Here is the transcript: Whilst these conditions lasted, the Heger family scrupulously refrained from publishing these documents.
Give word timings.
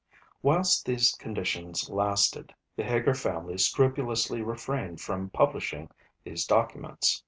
Whilst 0.41 0.83
these 0.83 1.11
conditions 1.13 1.87
lasted, 1.87 2.55
the 2.75 2.83
Heger 2.83 3.13
family 3.13 3.59
scrupulously 3.59 4.41
refrained 4.41 4.99
from 4.99 5.29
publishing 5.29 5.91
these 6.23 6.43
documents. 6.47 7.19